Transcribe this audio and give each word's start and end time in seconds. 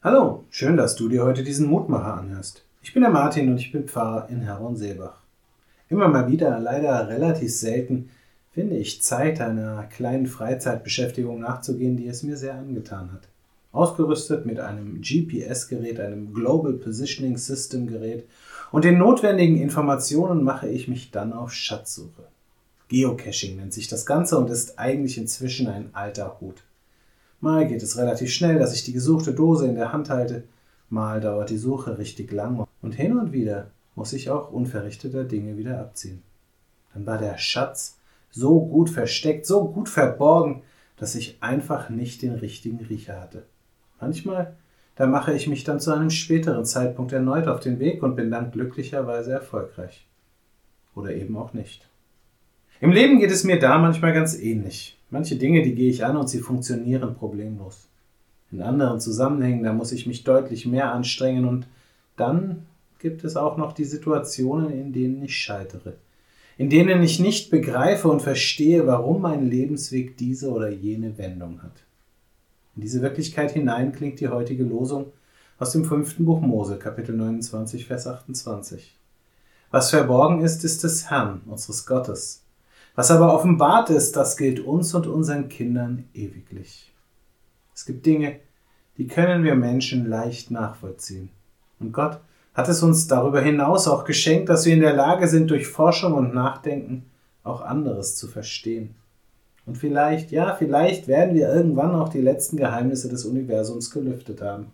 Hallo, 0.00 0.44
schön, 0.50 0.76
dass 0.76 0.94
du 0.94 1.08
dir 1.08 1.24
heute 1.24 1.42
diesen 1.42 1.66
Mutmacher 1.66 2.14
anhörst. 2.14 2.64
Ich 2.82 2.94
bin 2.94 3.02
der 3.02 3.10
Martin 3.10 3.48
und 3.48 3.58
ich 3.58 3.72
bin 3.72 3.88
Pfarrer 3.88 4.28
in 4.28 4.42
Herron-Seebach. 4.42 5.18
Immer 5.88 6.06
mal 6.06 6.30
wieder, 6.30 6.60
leider 6.60 7.08
relativ 7.08 7.52
selten, 7.52 8.08
finde 8.52 8.76
ich 8.76 9.02
Zeit, 9.02 9.40
einer 9.40 9.82
kleinen 9.86 10.28
Freizeitbeschäftigung 10.28 11.40
nachzugehen, 11.40 11.96
die 11.96 12.06
es 12.06 12.22
mir 12.22 12.36
sehr 12.36 12.54
angetan 12.54 13.10
hat. 13.12 13.22
Ausgerüstet 13.72 14.46
mit 14.46 14.60
einem 14.60 15.00
GPS-Gerät, 15.02 15.98
einem 15.98 16.32
Global 16.32 16.74
Positioning 16.74 17.36
System 17.36 17.88
Gerät 17.88 18.24
und 18.70 18.84
den 18.84 18.98
notwendigen 18.98 19.56
Informationen 19.56 20.44
mache 20.44 20.68
ich 20.68 20.86
mich 20.86 21.10
dann 21.10 21.32
auf 21.32 21.52
Schatzsuche. 21.52 22.28
Geocaching 22.86 23.56
nennt 23.56 23.72
sich 23.72 23.88
das 23.88 24.06
Ganze 24.06 24.38
und 24.38 24.48
ist 24.48 24.78
eigentlich 24.78 25.18
inzwischen 25.18 25.66
ein 25.66 25.90
alter 25.92 26.40
Hut. 26.40 26.62
Mal 27.40 27.68
geht 27.68 27.82
es 27.82 27.96
relativ 27.96 28.30
schnell, 28.30 28.58
dass 28.58 28.74
ich 28.74 28.84
die 28.84 28.92
gesuchte 28.92 29.32
Dose 29.32 29.66
in 29.66 29.76
der 29.76 29.92
Hand 29.92 30.10
halte, 30.10 30.44
mal 30.90 31.20
dauert 31.20 31.50
die 31.50 31.58
Suche 31.58 31.98
richtig 31.98 32.32
lang 32.32 32.66
und 32.82 32.92
hin 32.92 33.16
und 33.16 33.32
wieder 33.32 33.70
muss 33.94 34.12
ich 34.12 34.30
auch 34.30 34.50
unverrichteter 34.50 35.24
Dinge 35.24 35.56
wieder 35.56 35.80
abziehen. 35.80 36.22
Dann 36.94 37.06
war 37.06 37.18
der 37.18 37.38
Schatz 37.38 37.98
so 38.30 38.64
gut 38.66 38.90
versteckt, 38.90 39.46
so 39.46 39.68
gut 39.68 39.88
verborgen, 39.88 40.62
dass 40.96 41.14
ich 41.14 41.38
einfach 41.40 41.90
nicht 41.90 42.22
den 42.22 42.34
richtigen 42.34 42.84
Riecher 42.84 43.20
hatte. 43.20 43.44
Manchmal, 44.00 44.56
da 44.96 45.06
mache 45.06 45.32
ich 45.32 45.46
mich 45.46 45.64
dann 45.64 45.80
zu 45.80 45.92
einem 45.92 46.10
späteren 46.10 46.64
Zeitpunkt 46.64 47.12
erneut 47.12 47.46
auf 47.46 47.60
den 47.60 47.78
Weg 47.78 48.02
und 48.02 48.16
bin 48.16 48.30
dann 48.30 48.50
glücklicherweise 48.50 49.32
erfolgreich. 49.32 50.06
Oder 50.94 51.14
eben 51.14 51.36
auch 51.36 51.52
nicht. 51.52 51.88
Im 52.80 52.92
Leben 52.92 53.18
geht 53.18 53.32
es 53.32 53.42
mir 53.42 53.58
da 53.58 53.78
manchmal 53.78 54.12
ganz 54.12 54.38
ähnlich. 54.38 54.96
Manche 55.10 55.36
Dinge, 55.36 55.62
die 55.62 55.74
gehe 55.74 55.90
ich 55.90 56.04
an 56.04 56.16
und 56.16 56.28
sie 56.28 56.38
funktionieren 56.38 57.16
problemlos. 57.16 57.88
In 58.52 58.62
anderen 58.62 59.00
Zusammenhängen, 59.00 59.64
da 59.64 59.72
muss 59.72 59.90
ich 59.90 60.06
mich 60.06 60.22
deutlich 60.22 60.64
mehr 60.64 60.92
anstrengen 60.92 61.44
und 61.44 61.66
dann 62.16 62.66
gibt 63.00 63.24
es 63.24 63.36
auch 63.36 63.56
noch 63.56 63.72
die 63.72 63.84
Situationen, 63.84 64.70
in 64.70 64.92
denen 64.92 65.22
ich 65.22 65.36
scheitere, 65.36 65.94
in 66.56 66.70
denen 66.70 67.02
ich 67.02 67.18
nicht 67.18 67.50
begreife 67.50 68.08
und 68.08 68.22
verstehe, 68.22 68.86
warum 68.86 69.22
mein 69.22 69.48
Lebensweg 69.50 70.16
diese 70.16 70.50
oder 70.50 70.68
jene 70.68 71.18
Wendung 71.18 71.62
hat. 71.62 71.82
In 72.76 72.82
diese 72.82 73.02
Wirklichkeit 73.02 73.50
hinein 73.50 73.92
klingt 73.92 74.20
die 74.20 74.28
heutige 74.28 74.64
Losung 74.64 75.06
aus 75.58 75.72
dem 75.72 75.84
fünften 75.84 76.24
Buch 76.24 76.40
Mose, 76.40 76.78
Kapitel 76.78 77.16
29, 77.16 77.86
Vers 77.86 78.06
28. 78.06 78.96
Was 79.70 79.90
verborgen 79.90 80.42
ist, 80.42 80.64
ist 80.64 80.84
des 80.84 81.10
Herrn, 81.10 81.40
unseres 81.46 81.84
Gottes, 81.84 82.44
was 82.98 83.12
aber 83.12 83.32
offenbart 83.32 83.90
ist, 83.90 84.16
das 84.16 84.36
gilt 84.36 84.58
uns 84.58 84.92
und 84.92 85.06
unseren 85.06 85.48
Kindern 85.48 86.08
ewiglich. 86.14 86.92
Es 87.72 87.86
gibt 87.86 88.04
Dinge, 88.04 88.40
die 88.96 89.06
können 89.06 89.44
wir 89.44 89.54
Menschen 89.54 90.10
leicht 90.10 90.50
nachvollziehen. 90.50 91.30
Und 91.78 91.92
Gott 91.92 92.18
hat 92.54 92.68
es 92.68 92.82
uns 92.82 93.06
darüber 93.06 93.40
hinaus 93.40 93.86
auch 93.86 94.02
geschenkt, 94.02 94.48
dass 94.48 94.66
wir 94.66 94.74
in 94.74 94.80
der 94.80 94.94
Lage 94.94 95.28
sind, 95.28 95.48
durch 95.48 95.68
Forschung 95.68 96.14
und 96.14 96.34
Nachdenken 96.34 97.08
auch 97.44 97.60
anderes 97.60 98.16
zu 98.16 98.26
verstehen. 98.26 98.96
Und 99.64 99.78
vielleicht, 99.78 100.32
ja, 100.32 100.56
vielleicht 100.56 101.06
werden 101.06 101.36
wir 101.36 101.54
irgendwann 101.54 101.94
auch 101.94 102.08
die 102.08 102.20
letzten 102.20 102.56
Geheimnisse 102.56 103.08
des 103.08 103.24
Universums 103.24 103.92
gelüftet 103.92 104.42
haben. 104.42 104.72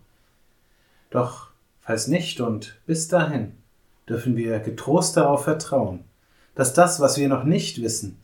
Doch 1.11 1.49
falls 1.79 2.07
nicht 2.07 2.41
und 2.41 2.79
bis 2.87 3.07
dahin 3.07 3.51
dürfen 4.09 4.35
wir 4.35 4.57
getrost 4.61 5.15
darauf 5.15 5.43
vertrauen, 5.43 6.05
dass 6.55 6.73
das, 6.73 6.99
was 6.99 7.17
wir 7.17 7.29
noch 7.29 7.43
nicht 7.43 7.81
wissen, 7.81 8.17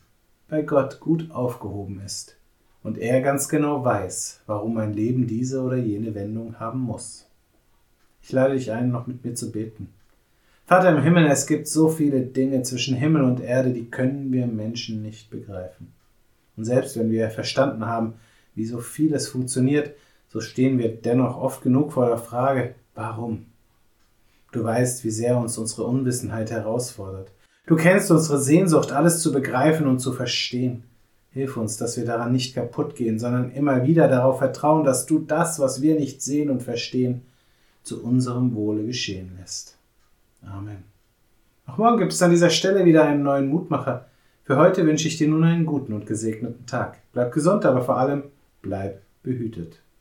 bei 0.48 0.62
Gott 0.62 1.00
gut 1.00 1.30
aufgehoben 1.30 2.00
ist 2.04 2.36
und 2.82 2.98
er 2.98 3.20
ganz 3.20 3.48
genau 3.48 3.84
weiß, 3.84 4.40
warum 4.46 4.74
mein 4.74 4.92
Leben 4.92 5.26
diese 5.26 5.62
oder 5.62 5.76
jene 5.76 6.14
Wendung 6.14 6.58
haben 6.58 6.80
muss. 6.80 7.26
Ich 8.22 8.32
lade 8.32 8.54
dich 8.54 8.72
ein, 8.72 8.90
noch 8.90 9.06
mit 9.06 9.24
mir 9.24 9.34
zu 9.34 9.52
beten. 9.52 9.88
Vater 10.64 10.90
im 10.96 11.02
Himmel, 11.02 11.26
es 11.26 11.46
gibt 11.46 11.68
so 11.68 11.88
viele 11.88 12.22
Dinge 12.22 12.62
zwischen 12.62 12.96
Himmel 12.96 13.22
und 13.22 13.40
Erde, 13.40 13.72
die 13.72 13.90
können 13.90 14.32
wir 14.32 14.46
Menschen 14.46 15.02
nicht 15.02 15.28
begreifen. 15.30 15.92
Und 16.56 16.64
selbst 16.64 16.96
wenn 16.96 17.10
wir 17.10 17.30
verstanden 17.30 17.86
haben, 17.86 18.14
wie 18.54 18.66
so 18.66 18.78
vieles 18.78 19.28
funktioniert, 19.28 19.94
so 20.28 20.40
stehen 20.40 20.78
wir 20.78 20.94
dennoch 20.94 21.36
oft 21.36 21.62
genug 21.62 21.92
vor 21.92 22.06
der 22.06 22.18
Frage, 22.18 22.74
warum? 22.94 23.46
Du 24.52 24.64
weißt, 24.64 25.04
wie 25.04 25.10
sehr 25.10 25.36
uns 25.36 25.58
unsere 25.58 25.84
Unwissenheit 25.84 26.50
herausfordert. 26.50 27.30
Du 27.66 27.76
kennst 27.76 28.10
unsere 28.10 28.40
Sehnsucht, 28.40 28.92
alles 28.92 29.20
zu 29.20 29.32
begreifen 29.32 29.86
und 29.86 30.00
zu 30.00 30.12
verstehen. 30.12 30.84
Hilf 31.30 31.56
uns, 31.56 31.76
dass 31.76 31.96
wir 31.96 32.04
daran 32.04 32.32
nicht 32.32 32.54
kaputt 32.54 32.94
gehen, 32.94 33.18
sondern 33.18 33.52
immer 33.52 33.86
wieder 33.86 34.08
darauf 34.08 34.38
vertrauen, 34.38 34.84
dass 34.84 35.06
du 35.06 35.18
das, 35.18 35.58
was 35.60 35.80
wir 35.80 35.94
nicht 35.94 36.20
sehen 36.20 36.50
und 36.50 36.62
verstehen, 36.62 37.22
zu 37.82 38.02
unserem 38.04 38.54
Wohle 38.54 38.84
geschehen 38.84 39.32
lässt. 39.40 39.76
Amen. 40.44 40.84
Auch 41.66 41.78
morgen 41.78 41.98
gibt 41.98 42.12
es 42.12 42.22
an 42.22 42.30
dieser 42.30 42.50
Stelle 42.50 42.84
wieder 42.84 43.04
einen 43.04 43.22
neuen 43.22 43.48
Mutmacher. 43.48 44.06
Für 44.44 44.56
heute 44.56 44.84
wünsche 44.84 45.08
ich 45.08 45.16
dir 45.16 45.28
nun 45.28 45.44
einen 45.44 45.64
guten 45.64 45.92
und 45.92 46.06
gesegneten 46.06 46.66
Tag. 46.66 46.98
Bleib 47.12 47.32
gesund, 47.32 47.64
aber 47.64 47.82
vor 47.82 47.96
allem 47.96 48.24
bleib 48.60 49.00
behütet. 49.22 49.82